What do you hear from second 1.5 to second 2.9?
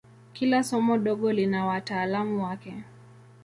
wataalamu wake.